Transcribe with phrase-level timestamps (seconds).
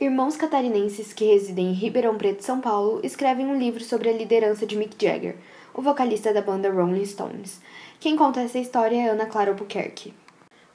[0.00, 4.64] Irmãos catarinenses que residem em Ribeirão Preto, São Paulo, escrevem um livro sobre a liderança
[4.64, 5.34] de Mick Jagger,
[5.74, 7.60] o vocalista da banda Rolling Stones.
[7.98, 10.14] Quem conta essa história é Ana Clara Albuquerque.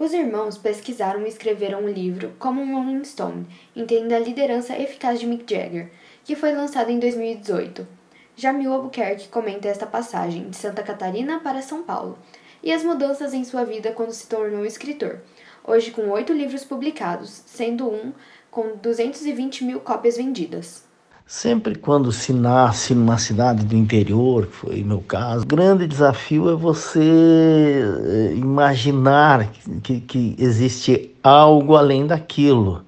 [0.00, 3.46] Os irmãos pesquisaram e escreveram um livro, Como um Rolling Stone,
[3.76, 5.92] entenda a liderança eficaz de Mick Jagger,
[6.24, 7.86] que foi lançado em 2018.
[8.34, 12.18] Jamil Albuquerque comenta esta passagem de Santa Catarina para São Paulo
[12.64, 15.20] e as mudanças em sua vida quando se tornou escritor,
[15.66, 18.12] hoje com oito livros publicados, sendo um
[18.50, 20.84] com 220 mil cópias vendidas.
[21.26, 26.50] Sempre quando se nasce numa cidade do interior, que foi meu caso, o grande desafio
[26.50, 29.50] é você eh, imaginar
[29.82, 32.84] que, que existe algo além daquilo.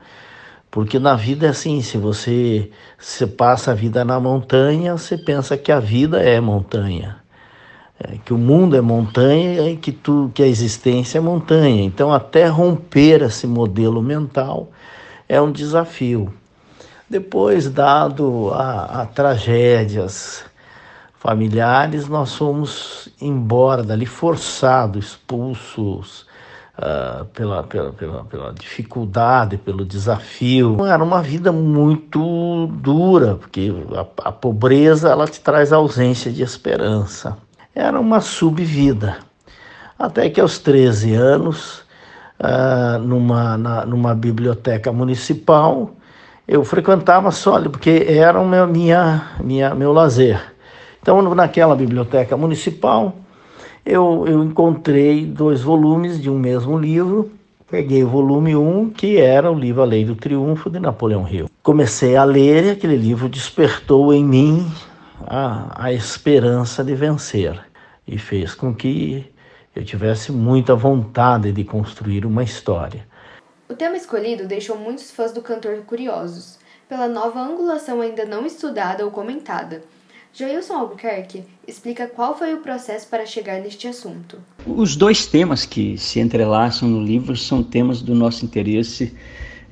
[0.71, 5.57] Porque na vida é assim, se você se passa a vida na montanha, você pensa
[5.57, 7.17] que a vida é montanha.
[7.99, 11.83] É, que o mundo é montanha e que, tu, que a existência é montanha.
[11.83, 14.69] Então, até romper esse modelo mental,
[15.27, 16.33] é um desafio.
[17.09, 20.45] Depois, dado a, a tragédias
[21.19, 26.27] familiares, nós fomos embora dali forçados, expulsos
[26.79, 30.85] uh, pela, pela, pela, pela dificuldade, pelo desafio.
[30.85, 37.39] Era uma vida muito dura, porque a, a pobreza ela te traz ausência de esperança.
[37.77, 39.19] Era uma subvida.
[39.99, 41.85] Até que aos 13 anos,
[42.41, 45.91] uh, numa, na, numa biblioteca municipal.
[46.49, 50.41] Eu frequentava só porque era o meu, minha, minha, meu lazer.
[51.03, 53.15] Então, naquela biblioteca municipal,
[53.85, 57.31] eu, eu encontrei dois volumes de um mesmo livro.
[57.71, 61.29] Peguei o volume 1, um, que era o livro A Lei do Triunfo de Napoleão
[61.29, 61.51] Hill.
[61.63, 64.67] Comecei a ler e aquele livro despertou em mim
[65.27, 67.66] a, a esperança de vencer
[68.07, 69.27] e fez com que
[69.75, 73.07] eu tivesse muita vontade de construir uma história.
[73.69, 76.59] O tema escolhido deixou muitos fãs do cantor curiosos,
[76.89, 79.83] pela nova angulação ainda não estudada ou comentada.
[80.33, 84.39] Jailson Albuquerque explica qual foi o processo para chegar neste assunto.
[84.67, 89.17] Os dois temas que se entrelaçam no livro são temas do nosso interesse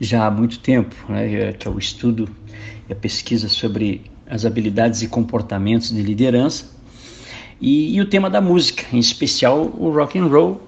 [0.01, 1.53] já há muito tempo, né?
[1.53, 2.35] que é o estudo
[2.89, 6.75] e a pesquisa sobre as habilidades e comportamentos de liderança
[7.61, 10.61] e, e o tema da música, em especial o rock and roll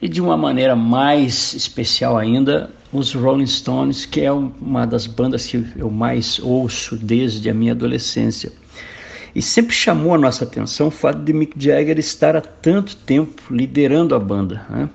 [0.00, 5.46] e de uma maneira mais especial ainda os Rolling Stones, que é uma das bandas
[5.46, 8.52] que eu mais ouço desde a minha adolescência.
[9.34, 13.42] E sempre chamou a nossa atenção o fato de Mick Jagger estar há tanto tempo
[13.50, 14.66] liderando a banda.
[14.68, 14.90] Né?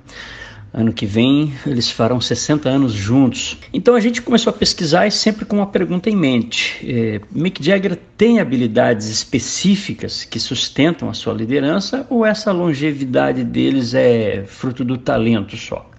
[0.73, 3.57] Ano que vem eles farão 60 anos juntos.
[3.73, 7.63] Então a gente começou a pesquisar e sempre com uma pergunta em mente: é, Mick
[7.63, 14.83] Jagger tem habilidades específicas que sustentam a sua liderança ou essa longevidade deles é fruto
[14.83, 15.89] do talento só?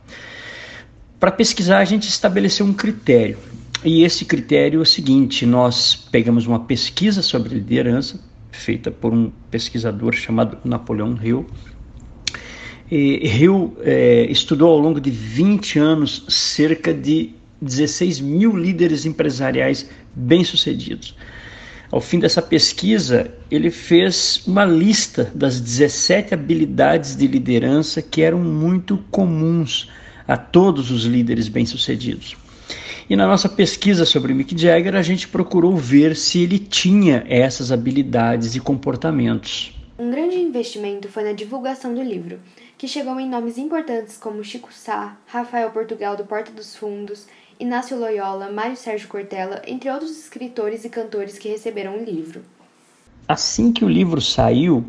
[1.19, 3.39] Para pesquisar a gente estabeleceu um critério.
[3.85, 9.31] E esse critério é o seguinte: nós pegamos uma pesquisa sobre liderança feita por um
[9.51, 11.47] pesquisador chamado Napoleão Hill
[12.91, 21.15] Hill é, estudou ao longo de 20 anos cerca de 16 mil líderes empresariais bem-sucedidos.
[21.91, 28.41] Ao fim dessa pesquisa, ele fez uma lista das 17 habilidades de liderança que eram
[28.41, 29.91] muito comuns
[30.27, 32.37] a todos os líderes bem-sucedidos.
[33.09, 37.73] E na nossa pesquisa sobre Mick Jagger, a gente procurou ver se ele tinha essas
[37.73, 39.78] habilidades e comportamentos.
[40.49, 42.41] Investimento foi na divulgação do livro,
[42.79, 47.27] que chegou em nomes importantes como Chico Sá, Rafael Portugal do Porta dos Fundos,
[47.61, 52.41] Inácio Loyola, Mário Sérgio Cortella, entre outros escritores e cantores que receberam o livro.
[53.29, 54.87] Assim que o livro saiu,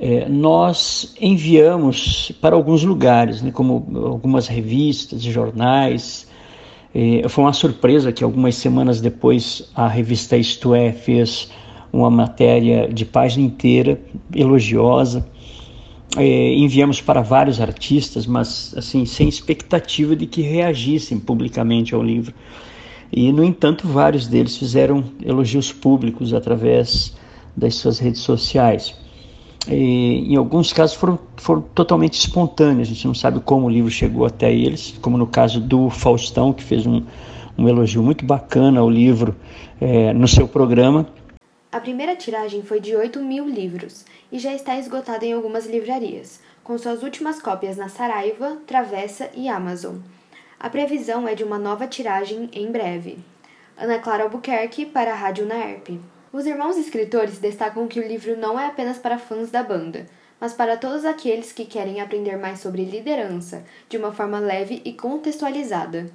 [0.00, 6.26] é, nós enviamos para alguns lugares, né, como algumas revistas, jornais.
[6.92, 11.52] É, foi uma surpresa que algumas semanas depois a revista Isto É fez
[11.92, 14.00] uma matéria de página inteira
[14.34, 15.26] elogiosa
[16.16, 22.34] é, enviamos para vários artistas, mas assim sem expectativa de que reagissem publicamente ao livro.
[23.10, 27.14] E no entanto, vários deles fizeram elogios públicos através
[27.56, 28.94] das suas redes sociais.
[29.68, 33.90] E, em alguns casos foram, foram totalmente espontâneos, a gente não sabe como o livro
[33.90, 37.02] chegou até eles, como no caso do Faustão, que fez um,
[37.56, 39.36] um elogio muito bacana ao livro
[39.80, 41.06] é, no seu programa.
[41.72, 46.38] A primeira tiragem foi de 8 mil livros e já está esgotada em algumas livrarias,
[46.62, 49.96] com suas últimas cópias na Saraiva, Travessa e Amazon.
[50.60, 53.20] A previsão é de uma nova tiragem em breve.
[53.74, 55.98] Ana Clara Albuquerque para a Rádio Naerp.
[56.30, 60.06] Os irmãos escritores destacam que o livro não é apenas para fãs da banda,
[60.38, 64.92] mas para todos aqueles que querem aprender mais sobre liderança de uma forma leve e
[64.92, 66.10] contextualizada.